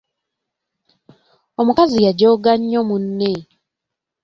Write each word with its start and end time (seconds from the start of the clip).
Omukazi 1.61 1.97
yajooga 2.05 2.51
nnyo 2.59 2.81
munne. 2.87 3.31